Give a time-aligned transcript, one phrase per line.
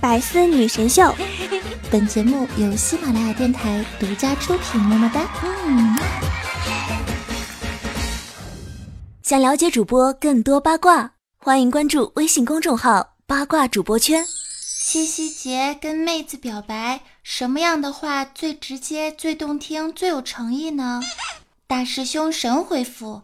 [0.00, 1.14] 百思女神秀，
[1.90, 4.80] 本节目由喜马拉雅电台独家出品。
[4.80, 5.28] 么么哒！
[5.66, 5.94] 嗯，
[9.22, 14.24] 想了解主播更多八卦，欢迎关注微信公众号“八卦主播圈”。
[14.82, 21.02] 七夕节跟妹子表白，什么样的话最直接、最动听、最有诚意呢？
[21.66, 23.20] 大师兄神回复：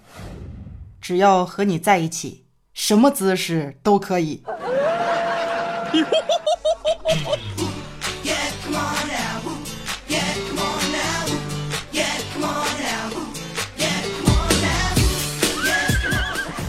[1.00, 4.42] 只要和你在一起，什么姿势都可以。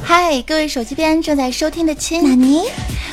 [0.03, 2.63] 嗨，各位手机边正在收听的亲，纳尼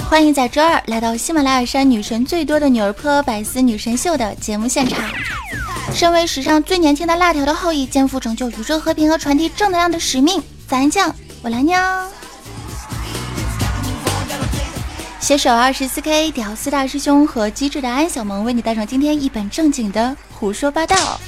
[0.09, 5.11] 欢迎在周二来到喜马拉雅山女神最多的女儿坡百思女神秀的节目现场。
[5.93, 11.81] 身为史上最年轻的辣条的后裔，肩负拯救宇宙和平和传递正能量的使命，早安酱，我来喵。
[15.25, 21.19] 携手二十四 K 屌丝大师兄和机智的安小萌，为你带上今天一本正经的胡说八道。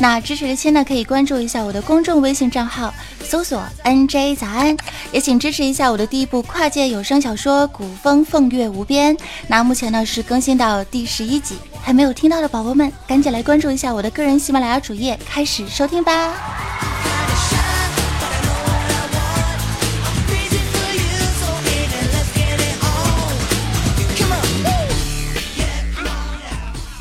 [0.00, 4.76] 那支持的亲呢，可以关注一下我的公众微信账号，搜索 NJ 早安，
[5.12, 9.16] 也请支持一下我的第一部跨界有声小说《古风凤月无边》。
[9.46, 17.09] 那目前呢是更新到第十一集，还没有听到的宝宝们，赶紧来关注一下我的个人喜马拉雅主页，开始收听吧。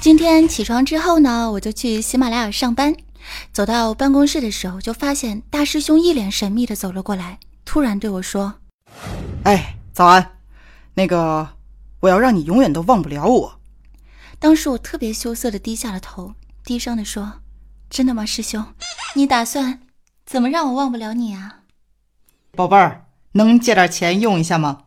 [0.09, 2.95] 今天起床之后呢，我就去喜马拉雅上班。
[3.53, 8.55] 走到办公室的时候，就发现大师兄一脸神秘的走了过来，突然对我说
[9.45, 10.31] ：“哎，早安，
[10.95, 11.49] 那个，
[11.99, 13.59] 我要让你永远都忘不了我。”
[14.39, 17.33] 当时我特别羞涩的低下了头，低声的说
[17.87, 18.65] ：“真的吗，师兄？
[19.13, 19.81] 你打算
[20.25, 21.59] 怎么让我忘不了你啊？”
[22.57, 24.81] 宝贝儿，能借点钱用一下吗？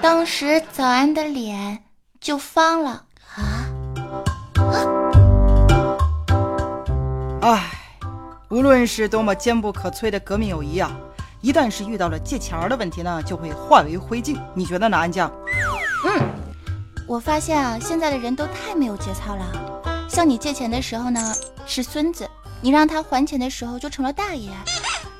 [0.00, 1.84] 当时早安的脸
[2.18, 3.08] 就方了。
[7.42, 7.70] 唉，
[8.50, 10.94] 无论是多么坚不可摧的革命友谊啊，
[11.40, 14.38] 一旦是遇到了借钱的问题呢，就会化为灰烬。
[14.52, 15.32] 你觉得呢，安酱？
[16.04, 16.22] 嗯，
[17.06, 20.06] 我发现啊，现在的人都太没有节操了。
[20.06, 21.34] 向你借钱的时候呢
[21.64, 22.28] 是孙子，
[22.60, 24.50] 你让他还钱的时候就成了大爷，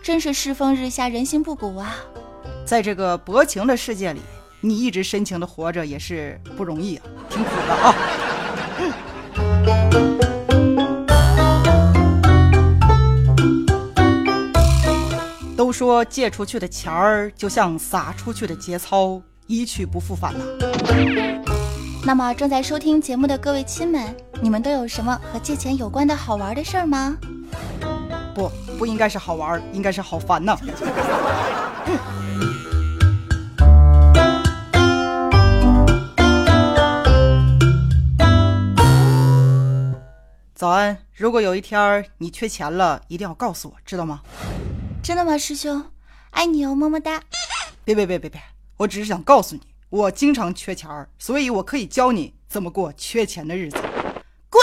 [0.02, 1.96] 真是世风日下，人心不古啊。
[2.66, 4.20] 在这个薄情的世界里，
[4.60, 7.94] 你一直深情的活着也是不容易啊，挺苦的啊。
[8.78, 8.84] 都
[15.80, 20.44] 说借出去的钱儿就像撒出去的节操，一去不复返呐。
[22.04, 27.16] 那么正在收听节目的各位亲们，你们都有什么和借钱有关的好玩的事儿吗？
[28.34, 30.54] 不，不应该是好玩，应该是好烦呐。
[40.54, 44.20] 早安，如果有一天你缺钱了，一定要告诉我，知道吗？
[45.02, 45.82] 真的吗，师兄？
[46.30, 47.20] 爱你哦，么么哒！
[47.84, 48.40] 别别别别别！
[48.76, 53.78] 我只是想告诉你，我经常缺钱儿，所以我可以教你怎么过缺钱的日子。
[54.48, 54.62] 滚！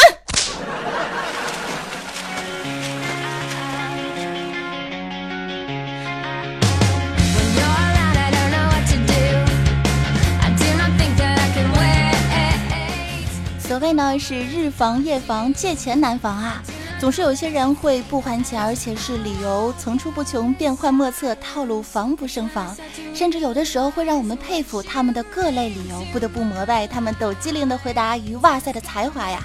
[13.59, 16.63] 所谓呢，是日防夜防，借钱难防啊。
[16.99, 22.75] 总是有些人会不还钱，而且是理由层出不穷、变幻莫测，套路防不胜防，
[23.13, 29.43] 甚至有的时候会让我们佩服他们的各类理由，不得不膜拜他们抖机灵的回答与哇塞的才华呀。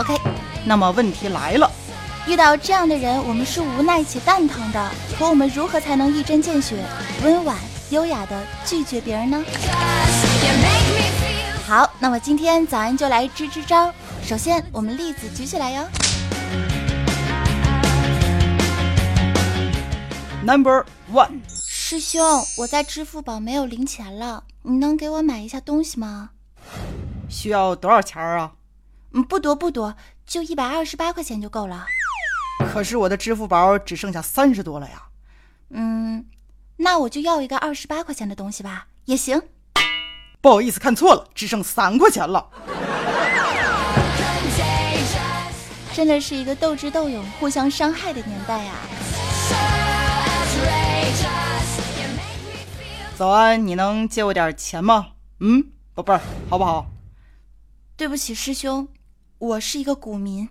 [0.00, 0.18] OK，
[0.64, 1.70] 那么问题来了，
[2.26, 6.74] 遇到这样的人，我们是无奈且蛋疼的，可我们如何才能一针见血、
[7.22, 7.56] 温婉
[7.90, 8.36] 优雅的
[8.66, 9.44] 拒绝别人呢？
[11.64, 13.92] 好，那么今天早安就来支支招。
[14.24, 15.86] 首先，我们例子举起来哟。
[20.48, 22.24] Number one，师兄，
[22.56, 26.30] 我在支付宝没有零钱了，你能给我买一下东西吗？
[27.28, 28.52] 需要多少钱啊？
[29.12, 29.94] 嗯，不多不多，
[30.26, 31.84] 就一百二十八块钱就够了。
[32.72, 35.02] 可是我的支付宝只剩下三十多了呀。
[35.68, 36.24] 嗯，
[36.78, 39.42] 那我就要一个二十八块钱的东西吧，也行。
[40.40, 42.48] 不好意思，看错了，只剩三块钱了。
[45.92, 48.72] 真的是一个斗智斗勇、互相伤害的年代呀。
[53.18, 55.14] 早安，你能借我点钱吗？
[55.40, 56.86] 嗯，宝贝儿，好不好？
[57.96, 58.86] 对不起，师兄，
[59.38, 60.48] 我是一个股民。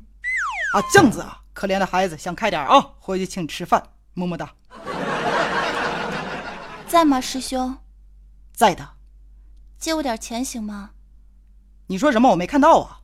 [0.74, 4.54] 啊，这样子啊，可怜的孩子，想开点啊，回去请你吃饭，么么哒。
[6.90, 7.78] 在吗，师兄？
[8.52, 8.96] 在的，
[9.78, 10.90] 借我点钱行吗？
[11.86, 12.32] 你说什么？
[12.32, 13.00] 我没看到啊。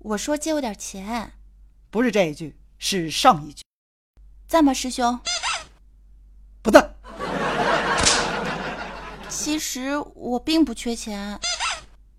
[0.00, 1.32] 我说借我点钱，
[1.90, 3.62] 不是这一句，是上一句。
[4.46, 5.18] 在吗，师兄？
[6.60, 6.94] 不在。
[9.41, 11.39] 其实我并不缺钱。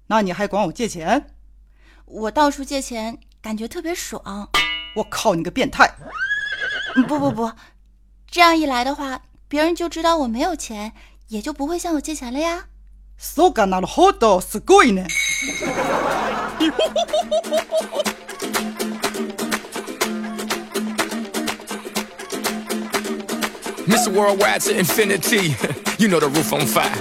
[0.07, 1.31] 那你还管我借钱？
[2.05, 4.49] 我到处借钱，感觉特别爽。
[4.97, 5.95] 我靠，你个变态！
[7.07, 7.53] 不不不，
[8.31, 10.93] 这样一来的话，别人就知道我没有钱，
[11.29, 12.67] 也就不会向我借钱了呀。
[13.21, 15.07] そうかなるほど、すごいね。
[23.87, 24.13] Mr.
[24.13, 25.55] Worldwide to infinity,
[26.04, 26.92] you know the roof on fire.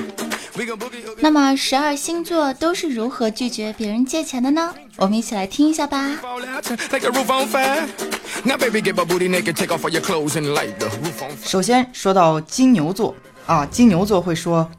[1.19, 4.72] 那么十二星座都是如何拒绝别人借钱的呢？
[4.96, 6.08] 我们一起来听一下吧。
[11.44, 13.14] 首先说到金牛座
[13.46, 14.70] 啊，金牛座会说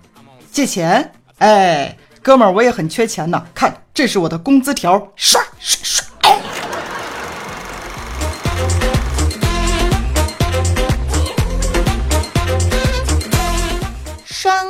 [0.51, 5.42] 借钱，哎，哥们儿，我也很缺钱呢，看，这是我的工资条，刷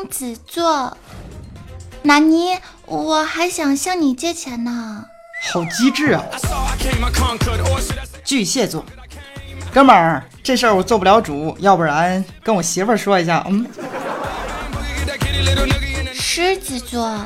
[0.03, 0.97] 双子座，
[2.01, 2.59] 纳尼？
[2.85, 5.05] 我还想向你借钱呢。
[5.49, 6.21] 好机智啊！
[8.25, 8.83] 巨蟹座，
[9.73, 13.45] 哥们儿，这事儿我做不了主，要不然跟我媳妇儿说一下。
[13.47, 13.65] 嗯。
[16.13, 17.17] 狮子座，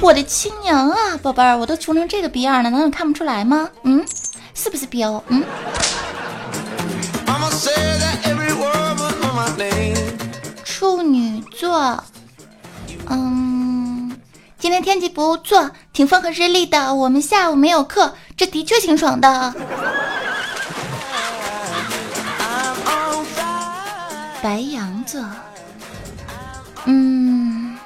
[0.00, 3.68] 我的亲娘啊，宝贝儿，我都穷成这个逼样了，难道你看不出来吗？
[3.82, 4.02] 嗯，
[4.54, 5.22] 是不是彪？
[5.28, 5.44] 嗯。
[11.54, 12.04] 处女座，
[13.08, 14.20] 嗯，
[14.58, 16.94] 今天天气不错，挺风和日丽的。
[16.94, 19.54] 我们下午没有课，这的确挺爽的。
[24.42, 25.24] 白羊座，
[26.84, 27.78] 嗯，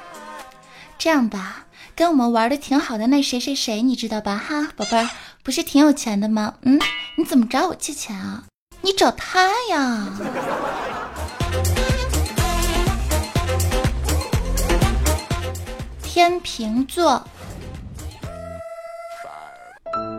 [0.98, 4.36] 这样吧，跟我们玩的挺好的那谁谁谁，你知道吧？
[4.36, 5.08] 哈，宝贝儿，
[5.44, 6.54] 不是挺有钱的吗？
[6.62, 6.80] 嗯，
[7.16, 8.42] 你怎么找我借钱啊？
[8.80, 10.08] 你找他呀。
[16.18, 17.24] 天平座，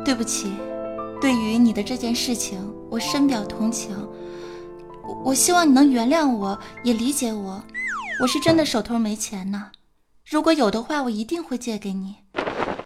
[0.06, 0.54] 对不起，
[1.20, 2.58] 对于你的这件事情，
[2.90, 3.94] 我深表同情。
[5.04, 7.62] 我我希望你能原谅我，也理解我。
[8.22, 9.72] 我是真的手头没钱呢，
[10.26, 12.16] 如果有的话，我一定会借给你。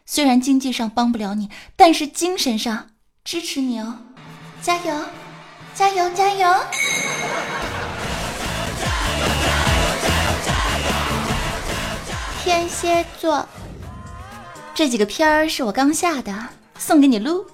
[0.07, 2.87] 虽然经济上帮不了你，但是精神上
[3.23, 3.99] 支持你哦。
[4.59, 5.05] 加油，
[5.75, 6.49] 加油，加油！
[12.43, 13.47] 天蝎座，
[14.75, 16.35] 这几个片儿是我刚下的，
[16.77, 17.45] 送给你撸。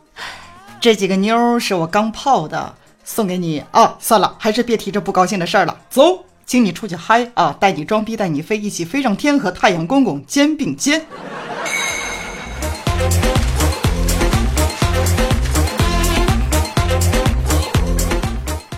[0.82, 3.96] 这几个妞是我刚泡的，送给你啊。
[4.00, 5.78] 算了，还是别提这不高兴的事儿了。
[5.92, 7.56] 走，请你出去嗨啊！
[7.60, 11.06] 带你装逼，带你飞，一起飞上天，和太阳公公肩并肩。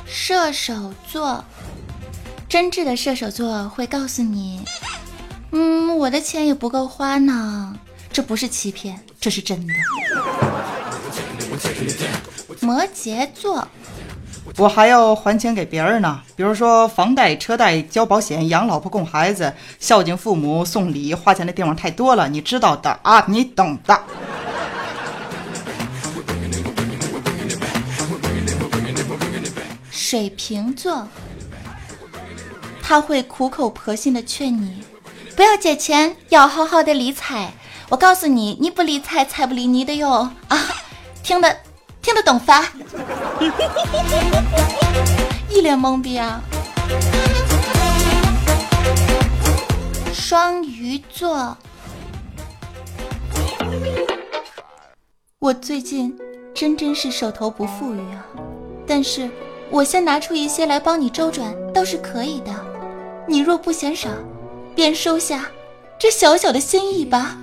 [0.10, 1.42] 射手座，
[2.50, 4.60] 真挚的射手座会告诉你。
[5.52, 7.76] 嗯，我的钱也不够花呢，
[8.12, 9.74] 这不是欺骗，这是真的。
[12.62, 13.68] 摩羯座，
[14.58, 24.00] 我还要还钱给别人呢，比如说房贷、车贷、交保险、养老婆、供孩子、孝敬父母、送礼，花钱的地方太多了，你知道的啊，你懂的。
[29.90, 31.08] 水瓶座，
[32.82, 34.84] 他会苦口婆心的劝你。
[35.36, 37.54] 不要借钱，要好好的理财。
[37.90, 40.30] 我告诉你，你不理财，财不理你的哟。
[40.48, 40.58] 啊，
[41.24, 41.58] 听得
[42.02, 42.64] 听得懂发？
[45.50, 46.42] 一脸懵逼啊！
[50.14, 51.58] 双鱼座，
[55.40, 56.18] 我最近
[56.54, 58.26] 真真是手头不富裕啊，
[58.88, 59.30] 但是
[59.70, 62.52] 我先拿出一些来帮你周转，倒是可以的。
[63.28, 64.10] 你若不嫌少。
[64.76, 65.50] 便收下
[66.00, 67.38] 这小小的心意吧。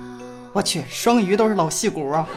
[0.53, 2.27] 我去，双鱼都是老戏骨啊！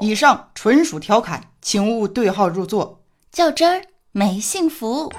[0.00, 3.02] 以上纯属调侃，请勿对号入座。
[3.30, 3.82] 较真儿
[4.12, 5.12] 没幸福。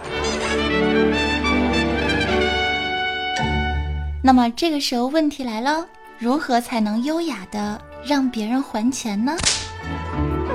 [4.22, 5.86] 那么这个时候问题来了，
[6.20, 9.36] 如何才能优雅的让别人还钱呢？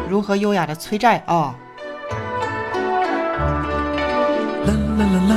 [0.09, 1.57] 如何优雅的催债啊？
[4.65, 5.35] 啦啦啦啦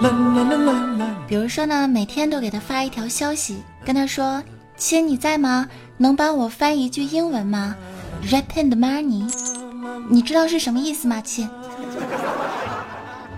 [0.00, 1.06] 啦啦啦啦啦。
[1.28, 4.42] 比如说呢，每天都给他发一条消息，跟他说
[4.76, 5.68] ：“亲，你在吗？
[5.98, 7.76] 能帮我翻一句英文吗
[8.24, 9.32] ？Repay the money，
[10.10, 11.48] 你知道是什么意思吗，亲？”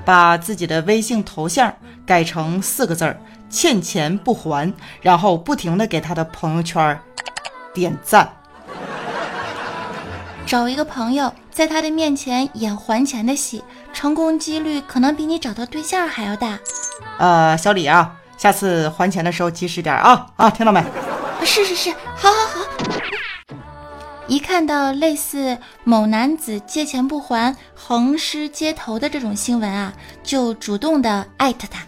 [0.08, 1.70] 把自己的微信头像
[2.06, 4.72] 改成四个字儿“欠钱不还”，
[5.02, 6.98] 然后不停的给他的朋友圈
[7.74, 8.26] 点赞。
[10.46, 13.62] 找一个朋友在他的面前演还钱的戏，
[13.92, 16.58] 成功几率可能比你找到对象还要大。
[17.18, 20.82] 呃，小李啊，下次还钱的时候及时点啊啊，听到没？
[21.44, 22.77] 是是是，好好好。
[24.28, 29.92] 一看到类似某男子借钱不还横尸街头的这种新闻啊，
[30.22, 31.82] 就主动的艾特他，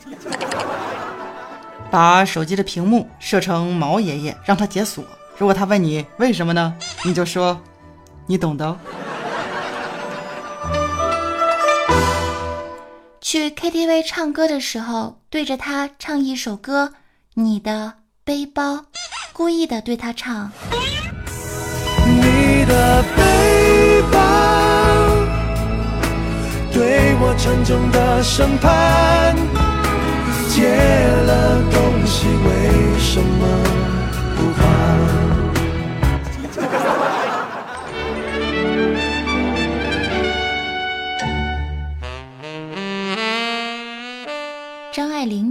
[1.90, 5.04] 把手机的屏幕设成毛爷爷，让他解锁。
[5.36, 7.60] 如果他问你为什么呢，你就说。
[8.26, 8.78] 你懂的。
[13.20, 16.92] 去 KTV 唱歌的时候，对着他唱一首歌
[17.34, 18.74] 《你的背包》，
[19.32, 20.52] 故意的对他唱。
[22.70, 24.18] 的背包
[26.72, 29.36] 对我沉重的审判，
[30.48, 30.68] 借
[31.26, 33.42] 了东西为什么
[34.36, 34.62] 不还？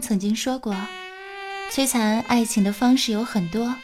[0.02, 0.74] 曾经说过，
[1.72, 3.76] 摧残爱情的方式有很多，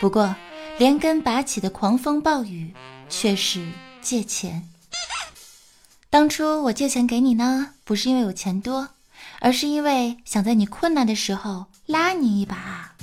[0.00, 0.34] 不过
[0.78, 2.74] 连根拔起的狂风暴雨
[3.08, 3.66] 却是
[4.02, 4.68] 借钱。
[6.10, 8.88] 当初我借钱给你呢，不是因为有钱多，
[9.40, 12.94] 而是因为想在你困难的时候拉你一把。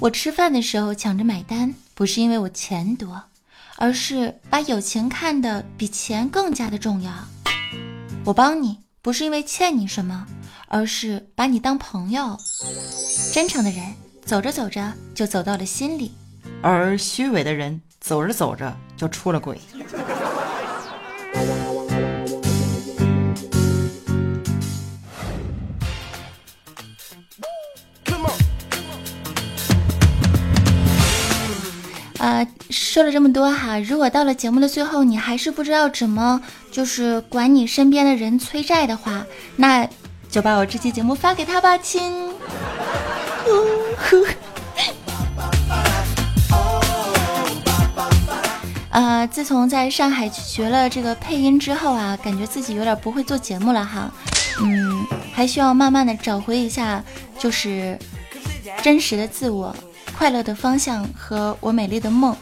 [0.00, 3.24] 我吃饭的时候抢着买单，不是因为我钱多，
[3.76, 7.12] 而是把友情看得比钱更加的重要。
[8.24, 10.26] 我帮你，不是因为欠你什么。
[10.70, 12.38] 而是把你当朋友，
[13.32, 13.94] 真诚的人
[14.26, 16.12] 走着走着就走到了心里，
[16.62, 19.60] 而虚伪的人走着走着就出了轨。
[32.18, 39.24] 啊，说了这么多哈，如果到了节目的最后你还是不知道怎么就是管你身边的人催债的话，
[39.56, 39.88] 那。
[40.30, 42.12] 就把我这期节目发给他吧，亲。
[48.98, 54.10] 呃，自从在上海学了这个配音之后啊，感觉自己有点不会做节目了哈。
[54.60, 57.00] 嗯，还需要慢慢的找回一下，
[57.38, 57.96] 就是
[58.82, 59.72] 真实的自我、
[60.18, 62.36] 快乐的方向和我美丽的梦。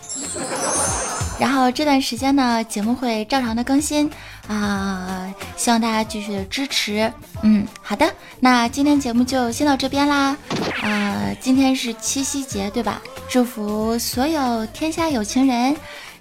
[1.39, 4.11] 然后这段时间呢，节目会照常的更新。
[4.49, 7.13] 啊，希望大家继续的支持。
[7.43, 8.11] 嗯，好的，
[8.41, 10.35] 那今天节目就先到这边啦。
[10.81, 13.03] 啊，今天是七夕节，对吧？
[13.29, 15.77] 祝福所有天下有情人，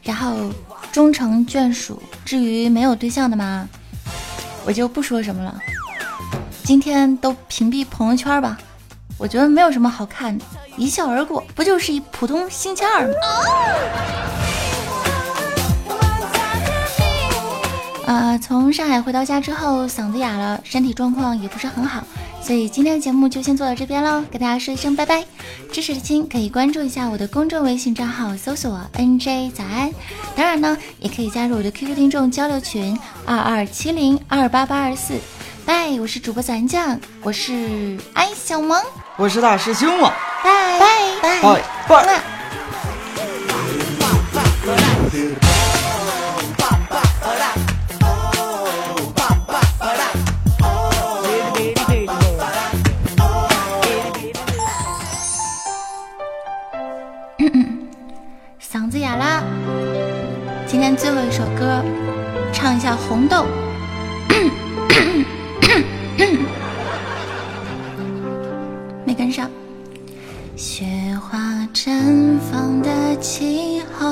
[0.05, 0.49] 然后
[0.93, 2.01] 终成眷属。
[2.23, 3.67] 至于没有对象的嘛，
[4.65, 5.59] 我就不说什么了。
[6.63, 8.57] 今天都屏蔽朋友圈吧，
[9.17, 10.45] 我觉得没有什么好看的，
[10.77, 13.13] 一笑而过，不就是一普通星期二吗？
[18.07, 22.03] 呃，从上海回到家之后，嗓子哑了，身体状况也不是很好，
[22.45, 25.25] 所以今天的节目就先做到这边喽，跟大家说一声拜拜。
[25.71, 29.91] 支持的亲可以关注一下我的公众微信账号，搜索 NJ 早安。
[30.35, 35.15] 当然呢，也可以加入我的 QQ 听众交流群二二七零二八八二四。
[35.65, 38.79] 拜，我是主播咱酱，我是爱小萌，
[39.17, 40.13] 我是大师兄啊。
[40.43, 42.34] 拜拜拜拜。
[62.85, 63.37] 下《红豆》。
[69.03, 69.49] 没跟上。
[70.55, 70.85] 雪
[71.19, 74.05] 花绽放的气候，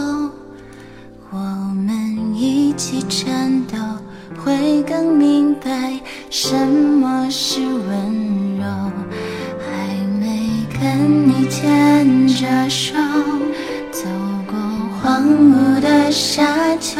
[1.29, 3.77] 我们一起颤抖，
[4.43, 5.99] 会更明白
[6.31, 8.65] 什么是温柔。
[9.61, 12.95] 还没跟你牵着手。
[13.91, 14.09] 走
[14.47, 14.57] 过
[14.99, 16.99] 荒芜的沙丘，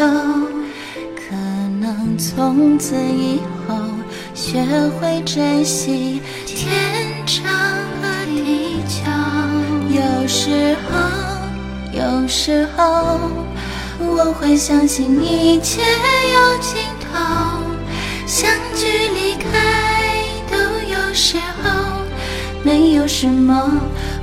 [2.25, 3.75] 从此以后
[4.33, 4.63] 学
[4.97, 6.73] 会珍惜天
[7.25, 7.45] 长
[8.01, 9.03] 和地久。
[9.91, 10.97] 有时候，
[11.91, 13.19] 有时候，
[13.99, 17.19] 我会相信一切有尽头，
[18.25, 20.57] 相聚离开都
[20.89, 21.69] 有时候，
[22.63, 23.69] 没有什么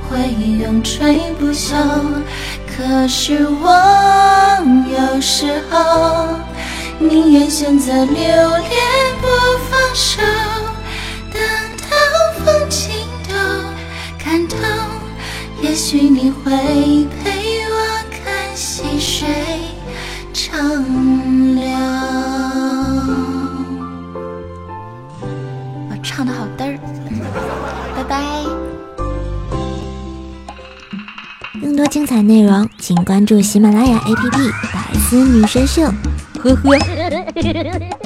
[0.09, 0.17] 会
[0.59, 1.75] 永垂不朽。
[2.75, 3.69] 可是我
[4.89, 6.25] 有时候
[7.09, 8.15] 宁愿选择留恋
[9.19, 9.27] 不
[9.69, 10.21] 放手，
[11.31, 11.41] 等
[11.89, 12.91] 到风景
[13.27, 13.33] 都
[14.17, 14.55] 看透，
[15.61, 16.51] 也许你会
[17.23, 17.75] 陪我
[18.11, 19.27] 看细水
[20.31, 20.55] 长
[21.55, 21.63] 流。
[25.89, 26.79] 我唱的好嘚儿，
[27.97, 28.21] 拜拜。
[31.59, 34.31] 更多精彩内容，请关注喜马拉雅 APP
[34.73, 35.81] 《百思女神秀》。
[36.41, 37.97] 呵呵。